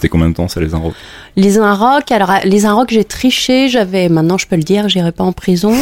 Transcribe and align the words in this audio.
C'était 0.00 0.08
combien 0.08 0.30
de 0.30 0.34
temps 0.34 0.48
ça 0.48 0.60
les 0.60 0.72
Inrocks 0.72 0.94
Les 1.36 1.58
Inrocks, 1.58 2.10
alors 2.10 2.32
les 2.44 2.64
Inrocks, 2.64 2.88
j'ai 2.90 3.04
triché. 3.04 3.68
J'avais, 3.68 4.08
maintenant 4.08 4.38
je 4.38 4.46
peux 4.46 4.56
le 4.56 4.62
dire, 4.62 4.88
j'irai 4.88 5.12
pas 5.12 5.24
en 5.24 5.32
prison. 5.32 5.74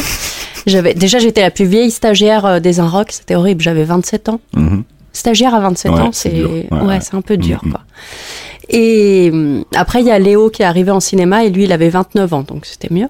J'avais 0.66 0.92
déjà 0.92 1.20
j'étais 1.20 1.40
la 1.40 1.52
plus 1.52 1.66
vieille 1.66 1.92
stagiaire 1.92 2.44
euh, 2.44 2.58
des 2.58 2.80
Inrocks. 2.80 3.12
C'était 3.12 3.36
horrible. 3.36 3.62
J'avais 3.62 3.84
27 3.84 4.28
ans. 4.28 4.40
Mhm. 4.56 4.82
Stagiaire 5.12 5.54
à 5.54 5.60
27 5.60 5.92
Ouais, 5.92 6.00
ans, 6.00 6.10
c'est 6.12 6.32
ouais, 6.42 6.68
un 7.12 7.20
peu 7.20 7.36
dur 7.36 7.60
Mhm. 7.64 7.70
quoi. 7.70 7.80
Et 8.70 9.30
hum, 9.32 9.64
après 9.76 10.00
il 10.00 10.06
y 10.06 10.10
a 10.10 10.18
Léo 10.18 10.50
qui 10.50 10.62
est 10.62 10.66
arrivé 10.66 10.90
en 10.90 10.98
cinéma 11.00 11.44
et 11.44 11.50
lui 11.50 11.62
il 11.64 11.72
avait 11.72 11.88
29 11.88 12.34
ans 12.34 12.42
donc 12.42 12.66
c'était 12.66 12.92
mieux. 12.92 13.06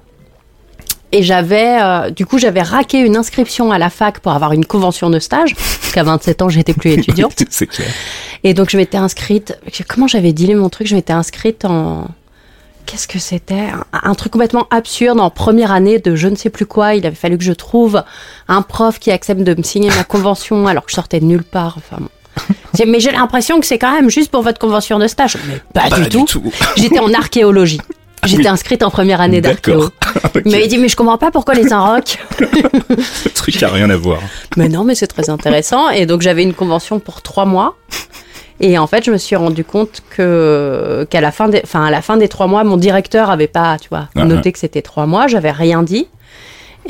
Et 1.11 1.23
j'avais 1.23 1.81
euh, 1.81 2.09
du 2.11 2.25
coup 2.25 2.37
j'avais 2.37 2.61
raqué 2.61 2.99
une 2.99 3.17
inscription 3.17 3.71
à 3.71 3.77
la 3.79 3.89
fac 3.89 4.19
pour 4.19 4.31
avoir 4.31 4.53
une 4.53 4.65
convention 4.65 5.09
de 5.09 5.17
stage 5.19 5.55
parce 5.55 5.91
qu'à 5.91 6.03
27 6.03 6.41
ans 6.43 6.49
j'étais 6.49 6.73
plus 6.73 6.91
étudiante. 6.99 7.43
C'est 7.49 7.67
clair. 7.67 7.87
Et 8.43 8.53
donc 8.53 8.69
je 8.69 8.77
m'étais 8.77 8.97
inscrite. 8.97 9.57
Comment 9.87 10.07
j'avais 10.07 10.33
dealé 10.33 10.55
mon 10.55 10.69
truc? 10.69 10.87
Je 10.87 10.95
m'étais 10.95 11.13
inscrite 11.13 11.65
en. 11.65 12.07
Qu'est-ce 12.85 13.07
que 13.07 13.19
c'était? 13.19 13.69
Un, 13.69 13.85
un 13.91 14.15
truc 14.15 14.31
complètement 14.31 14.67
absurde 14.71 15.19
en 15.19 15.29
première 15.29 15.71
année 15.71 15.99
de 15.99 16.15
je 16.15 16.27
ne 16.27 16.35
sais 16.35 16.49
plus 16.49 16.65
quoi. 16.65 16.95
Il 16.95 17.05
avait 17.05 17.15
fallu 17.15 17.37
que 17.37 17.43
je 17.43 17.53
trouve 17.53 18.03
un 18.47 18.61
prof 18.61 18.99
qui 18.99 19.11
accepte 19.11 19.41
de 19.41 19.53
me 19.53 19.63
signer 19.63 19.89
ma 19.89 20.03
convention 20.03 20.67
alors 20.67 20.85
que 20.85 20.91
je 20.91 20.95
sortais 20.95 21.19
de 21.19 21.25
nulle 21.25 21.43
part. 21.43 21.77
Enfin, 21.77 22.03
Mais 22.87 22.99
j'ai 22.99 23.11
l'impression 23.11 23.59
que 23.59 23.65
c'est 23.65 23.77
quand 23.77 23.93
même 23.93 24.09
juste 24.09 24.31
pour 24.31 24.41
votre 24.41 24.59
convention 24.59 24.99
de 24.99 25.07
stage. 25.07 25.37
Mais 25.47 25.61
pas, 25.73 25.89
Pas 25.89 25.99
du, 25.99 26.09
tout. 26.09 26.43
J'étais 26.77 26.99
en 26.99 27.13
archéologie. 27.13 27.81
J'étais 28.29 28.47
inscrite 28.47 28.83
en 28.83 28.89
première 28.89 29.21
année 29.21 29.41
d'archéo. 29.41 29.79
D'accord. 29.79 29.91
Ok. 30.35 30.41
Il 30.45 30.51
m'avait 30.51 30.67
dit 30.67 30.77
mais 30.79 30.89
je 30.89 30.95
comprends 30.95 31.17
pas 31.19 31.29
pourquoi 31.31 31.53
les 31.53 31.71
Inrocks. 31.71 32.17
Le 32.39 33.29
truc 33.31 33.61
a 33.61 33.69
rien 33.69 33.89
à 33.89 33.95
voir. 33.95 34.19
Mais 34.57 34.67
non, 34.67 34.83
mais 34.83 34.95
c'est 34.95 35.07
très 35.07 35.29
intéressant. 35.29 35.89
Et 35.89 36.05
donc 36.07 36.21
j'avais 36.21 36.43
une 36.43 36.53
convention 36.53 36.99
pour 36.99 37.21
trois 37.21 37.45
mois. 37.45 37.75
Et 38.59 38.77
en 38.77 38.87
fait, 38.87 39.05
je 39.05 39.11
me 39.11 39.17
suis 39.17 39.35
rendu 39.35 39.63
compte 39.63 40.01
que 40.09 41.07
qu'à 41.09 41.21
la 41.21 41.31
fin 41.31 41.47
des, 41.47 41.61
enfin 41.63 41.85
à 41.85 41.91
la 41.91 42.01
fin 42.01 42.17
des 42.17 42.27
trois 42.27 42.47
mois, 42.47 42.63
mon 42.63 42.75
directeur 42.77 43.29
avait 43.29 43.47
pas, 43.47 43.77
tu 43.79 43.87
vois, 43.89 44.09
Ah, 44.15 44.25
noté 44.25 44.51
que 44.51 44.59
c'était 44.59 44.81
trois 44.81 45.05
mois. 45.05 45.27
J'avais 45.27 45.51
rien 45.51 45.83
dit. 45.83 46.07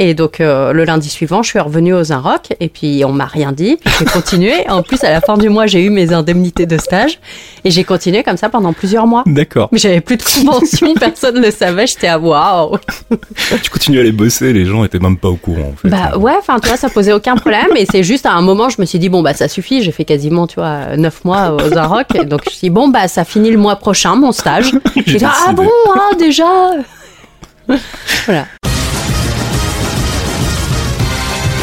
Et 0.02 0.14
donc 0.14 0.40
euh, 0.40 0.72
le 0.72 0.86
lundi 0.86 1.10
suivant, 1.10 1.44
je 1.44 1.50
suis 1.50 1.60
revenue 1.60 1.94
aux 1.94 2.14
Inrocks 2.14 2.54
et 2.62 2.70
puis 2.70 3.04
on 3.06 3.12
m'a 3.12 3.26
rien 3.26 3.52
dit. 3.52 3.78
Puis 3.84 3.94
j'ai 4.00 4.06
continué. 4.06 4.54
En 4.70 4.82
plus, 4.82 5.04
à 5.04 5.12
la 5.12 5.20
fin 5.20 5.38
du 5.38 5.50
mois, 5.50 5.68
j'ai 5.68 5.84
eu 5.84 5.90
mes 5.90 6.14
indemnités 6.14 6.66
de 6.66 6.78
stage 6.78 7.20
et 7.66 7.70
j'ai 7.70 7.84
continué 7.84 8.24
comme 8.24 8.38
ça 8.38 8.48
pendant 8.48 8.72
plusieurs 8.72 9.06
mois. 9.06 9.24
D'accord. 9.26 9.68
Mais 9.74 9.78
j'avais 9.78 10.00
plus 10.00 10.16
de 10.16 10.24
convention, 10.24 10.94
personne 11.00 11.36
ne 11.36 11.42
le 11.46 11.52
savait. 11.52 11.86
J'étais 11.86 12.08
à 12.08 12.18
waouh. 12.18 12.78
Tu 13.62 13.70
continues 13.70 13.98
à 13.98 14.02
aller 14.02 14.14
bosser, 14.14 14.54
les 14.54 14.66
gens 14.66 14.86
étaient 14.86 15.00
même 15.00 15.18
pas 15.18 15.28
au 15.28 15.36
courant 15.36 15.74
en 15.74 15.76
fait. 15.76 15.90
Bah 15.90 16.18
ouais, 16.18 16.34
enfin 16.40 16.60
tu 16.60 16.70
vois, 16.70 16.78
ça 16.78 16.90
posait 16.90 17.12
aucun 17.12 17.36
problème. 17.36 17.68
Et 17.76 17.86
c'est 17.92 18.04
juste 18.04 18.26
à 18.26 18.32
un 18.32 18.42
moment, 18.42 18.70
je 18.70 18.80
me 18.80 18.86
suis 18.86 19.00
dit 19.00 19.10
bon 19.10 19.22
bah 19.22 19.34
ça 19.34 19.50
suffit. 19.50 19.84
J'ai 19.84 19.92
fait 19.92 20.06
quasiment 20.06 20.48
tu 20.48 20.56
vois 20.56 20.96
neuf 20.96 21.26
mois 21.26 21.52
aux 21.56 21.78
Inrocks. 21.78 22.26
Donc 22.26 22.44
je 22.46 22.50
me 22.50 22.52
suis 22.52 22.60
dit 22.62 22.70
bon 22.70 22.88
bah 22.88 23.10
ça 23.10 23.26
finit 23.26 23.52
le 23.52 23.58
mois 23.58 23.76
prochain 23.76 24.16
mon 24.16 24.32
stage. 24.32 24.72
J'ai 25.06 25.18
dit 25.18 25.26
ah 25.26 25.52
bon 25.52 25.68
ah 25.94 26.16
déjà. 26.18 26.46
voilà. 28.26 28.46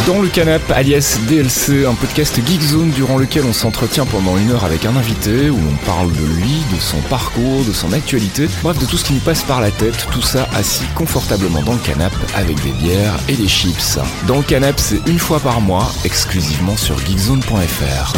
Dans 0.06 0.22
le 0.22 0.28
canap, 0.28 0.62
alias 0.70 1.18
DLC, 1.26 1.84
un 1.84 1.94
podcast 1.94 2.36
Geek 2.46 2.60
Zone 2.62 2.90
durant 2.90 3.18
lequel 3.18 3.44
on 3.44 3.52
s'entretient 3.52 4.06
pendant 4.06 4.38
une 4.38 4.52
heure 4.52 4.64
avec 4.64 4.84
un 4.84 4.94
invité, 4.94 5.50
où 5.50 5.56
l'on 5.56 5.76
parle 5.84 6.12
de 6.12 6.24
lui, 6.24 6.62
de 6.72 6.80
son 6.80 7.00
parcours, 7.10 7.64
de 7.64 7.72
son 7.72 7.92
actualité, 7.92 8.46
bref 8.62 8.78
de 8.78 8.86
tout 8.86 8.98
ce 8.98 9.04
qui 9.04 9.14
nous 9.14 9.20
passe 9.20 9.42
par 9.42 9.60
la 9.60 9.72
tête, 9.72 10.06
tout 10.12 10.22
ça 10.22 10.48
assis 10.54 10.84
confortablement 10.94 11.60
dans 11.62 11.72
le 11.72 11.80
canap 11.80 12.12
avec 12.36 12.62
des 12.62 12.70
bières 12.70 13.16
et 13.28 13.34
des 13.34 13.48
chips. 13.48 13.98
Dans 14.28 14.36
le 14.36 14.44
canap, 14.44 14.78
c'est 14.78 15.04
une 15.08 15.18
fois 15.18 15.40
par 15.40 15.60
mois, 15.60 15.90
exclusivement 16.04 16.76
sur 16.76 16.96
geekzone.fr. 17.00 18.12